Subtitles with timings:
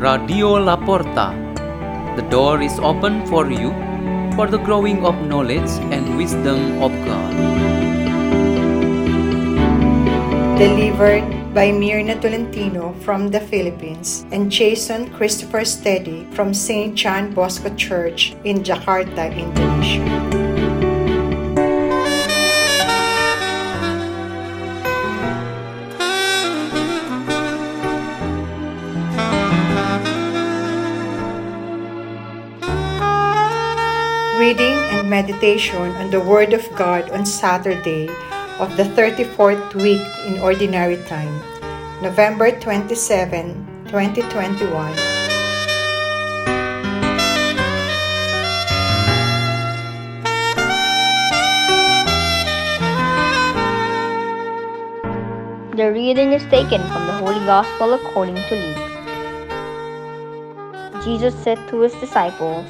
[0.00, 1.36] Radio La Porta.
[2.16, 3.68] The door is open for you
[4.32, 7.36] for the growing of knowledge and wisdom of God.
[10.56, 16.94] Delivered by Mirna Tolentino from the Philippines and Jason Christopher Stedy from St.
[16.94, 20.39] John Bosco Church in Jakarta, Indonesia.
[34.50, 38.08] Reading and meditation on the Word of God on Saturday
[38.58, 41.38] of the 34th week in Ordinary Time,
[42.02, 44.96] November 27, 2021.
[55.78, 58.90] The reading is taken from the Holy Gospel according to Luke.
[61.04, 62.66] Jesus said to his disciples,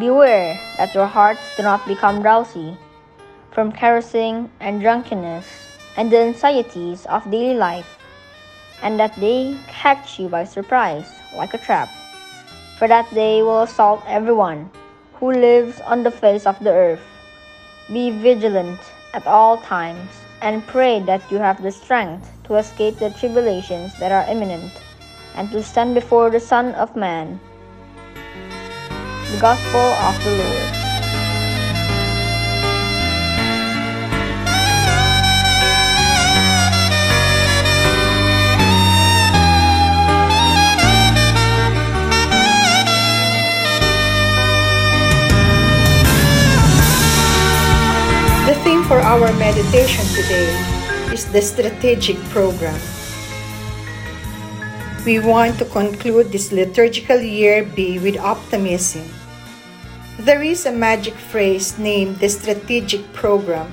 [0.00, 2.74] Beware that your hearts do not become drowsy
[3.52, 5.44] from carousing and drunkenness
[5.94, 7.98] and the anxieties of daily life,
[8.80, 11.04] and that they catch you by surprise
[11.36, 11.90] like a trap.
[12.78, 14.70] For that day will assault everyone
[15.20, 17.04] who lives on the face of the earth.
[17.92, 18.80] Be vigilant
[19.12, 20.08] at all times
[20.40, 24.72] and pray that you have the strength to escape the tribulations that are imminent
[25.36, 27.38] and to stand before the Son of Man.
[29.30, 30.74] The Gospel of the Lord.
[48.50, 50.50] The theme for our meditation today
[51.14, 52.74] is the strategic program.
[55.06, 59.19] We want to conclude this liturgical year B with optimism.
[60.20, 63.72] There is a magic phrase named the strategic program,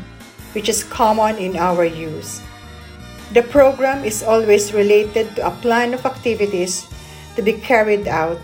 [0.55, 2.39] which is common in our use.
[3.35, 6.87] The program is always related to a plan of activities
[7.35, 8.39] to be carried out,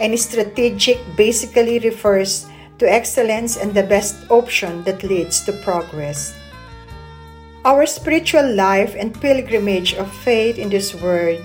[0.00, 2.48] and strategic basically refers
[2.80, 6.32] to excellence and the best option that leads to progress.
[7.68, 11.44] Our spiritual life and pilgrimage of faith in this world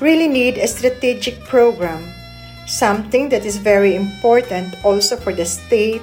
[0.00, 2.08] really need a strategic program,
[2.66, 6.02] something that is very important also for the state,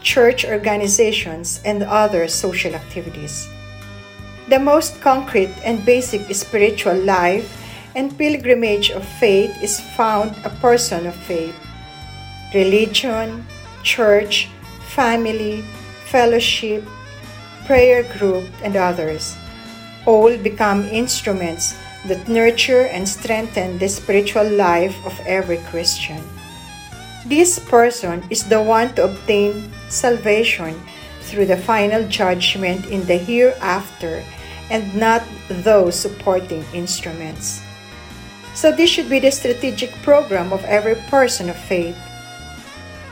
[0.00, 3.48] church organizations, and other social activities.
[4.48, 7.46] The most concrete and basic spiritual life
[7.94, 11.54] and pilgrimage of faith is found a person of faith.
[12.54, 13.44] Religion,
[13.82, 14.48] church,
[14.88, 15.62] family,
[16.06, 16.84] fellowship,
[17.66, 19.36] prayer group, and others
[20.06, 21.76] all become instruments
[22.06, 26.22] that nurture and strengthen the spiritual life of every Christian.
[27.26, 30.78] This person is the one to obtain salvation
[31.20, 34.24] through the final judgment in the hereafter
[34.70, 35.22] and not
[35.64, 37.60] those supporting instruments.
[38.54, 41.96] So, this should be the strategic program of every person of faith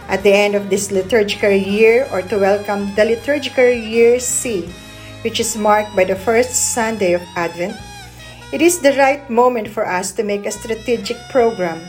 [0.09, 4.69] at the end of this liturgical year or to welcome the liturgical year C,
[5.23, 7.77] which is marked by the first Sunday of Advent,
[8.53, 11.81] it is the right moment for us to make a strategic program.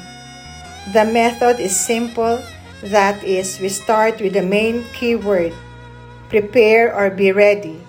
[0.94, 2.42] The method is simple
[2.84, 5.54] that is, we start with the main keyword
[6.30, 7.82] prepare or be ready.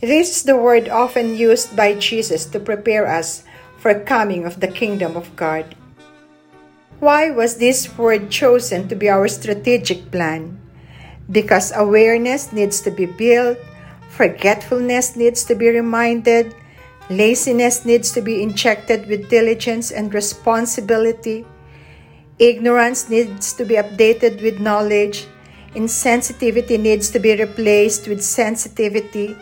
[0.00, 3.44] This is the word often used by Jesus to prepare us
[3.76, 5.76] for coming of the kingdom of God.
[7.00, 10.60] Why was this word chosen to be our strategic plan?
[11.30, 13.58] Because awareness needs to be built,
[14.08, 16.54] forgetfulness needs to be reminded,
[17.10, 21.44] laziness needs to be injected with diligence and responsibility,
[22.38, 25.26] ignorance needs to be updated with knowledge,
[25.74, 29.36] insensitivity needs to be replaced with sensitivity,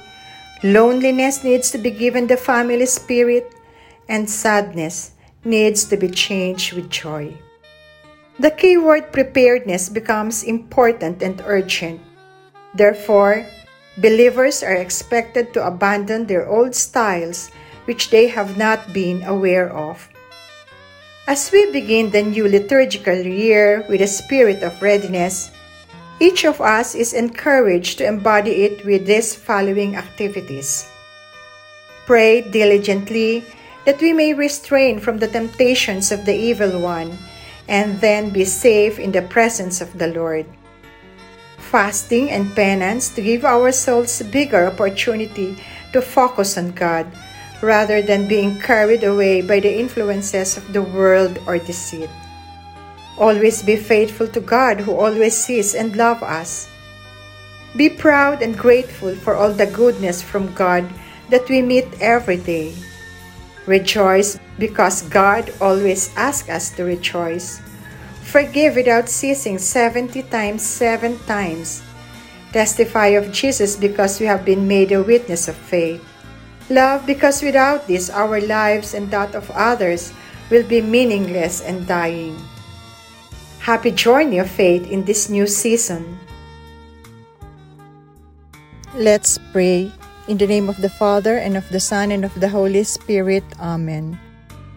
[0.64, 3.54] loneliness needs to be given the family spirit,
[4.08, 5.12] and sadness
[5.44, 7.36] needs to be changed with joy.
[8.40, 12.00] The keyword preparedness becomes important and urgent.
[12.74, 13.44] Therefore,
[14.00, 17.50] believers are expected to abandon their old styles
[17.84, 20.08] which they have not been aware of.
[21.26, 25.50] As we begin the new liturgical year with a spirit of readiness,
[26.20, 30.88] each of us is encouraged to embody it with these following activities.
[32.06, 33.44] Pray diligently
[33.84, 37.16] that we may restrain from the temptations of the evil one
[37.68, 40.46] and then be safe in the presence of the Lord.
[41.68, 45.52] Fasting and penance to give our souls bigger opportunity
[45.92, 47.04] to focus on God,
[47.60, 52.08] rather than being carried away by the influences of the world or deceit.
[53.18, 56.68] Always be faithful to God who always sees and loves us.
[57.76, 60.88] Be proud and grateful for all the goodness from God
[61.28, 62.72] that we meet every day.
[63.66, 67.60] Rejoice because God always asks us to rejoice.
[68.28, 71.80] Forgive without ceasing 70 times, 7 times.
[72.52, 76.04] Testify of Jesus because we have been made a witness of faith.
[76.68, 80.12] Love because without this, our lives and that of others
[80.52, 82.36] will be meaningless and dying.
[83.64, 86.20] Happy journey of faith in this new season.
[88.92, 89.88] Let's pray.
[90.28, 93.44] In the name of the Father, and of the Son, and of the Holy Spirit.
[93.56, 94.20] Amen.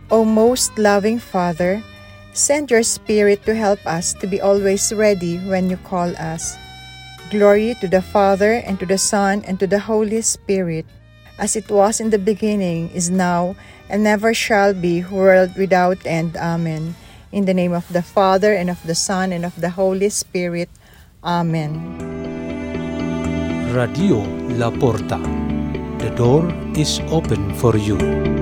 [0.07, 1.83] O most loving Father,
[2.33, 6.57] send your Spirit to help us to be always ready when you call us.
[7.29, 10.85] Glory to the Father, and to the Son, and to the Holy Spirit,
[11.39, 13.55] as it was in the beginning, is now,
[13.89, 16.35] and never shall be, world without end.
[16.35, 16.95] Amen.
[17.31, 20.69] In the name of the Father, and of the Son, and of the Holy Spirit.
[21.23, 21.79] Amen.
[23.71, 24.19] Radio
[24.59, 25.19] La Porta.
[26.03, 28.40] The door is open for you.